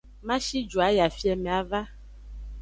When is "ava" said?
1.59-1.81